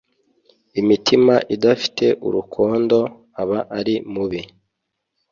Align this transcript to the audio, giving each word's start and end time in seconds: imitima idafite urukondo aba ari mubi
imitima 0.81 1.33
idafite 1.55 2.05
urukondo 2.27 2.99
aba 3.41 3.59
ari 3.77 3.95
mubi 4.13 4.41